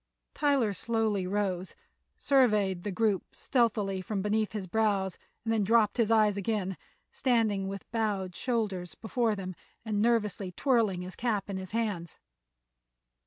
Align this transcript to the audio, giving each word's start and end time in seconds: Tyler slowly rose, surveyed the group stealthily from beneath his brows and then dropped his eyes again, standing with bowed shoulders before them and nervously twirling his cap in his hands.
Tyler 0.33 0.73
slowly 0.73 1.27
rose, 1.27 1.75
surveyed 2.17 2.81
the 2.83 2.91
group 2.91 3.35
stealthily 3.35 4.01
from 4.01 4.23
beneath 4.23 4.51
his 4.53 4.65
brows 4.65 5.19
and 5.43 5.53
then 5.53 5.63
dropped 5.63 5.97
his 5.97 6.09
eyes 6.09 6.37
again, 6.37 6.75
standing 7.11 7.67
with 7.67 7.91
bowed 7.91 8.35
shoulders 8.35 8.95
before 8.95 9.35
them 9.35 9.53
and 9.85 10.01
nervously 10.01 10.51
twirling 10.53 11.03
his 11.03 11.15
cap 11.15 11.51
in 11.51 11.57
his 11.57 11.69
hands. 11.69 12.17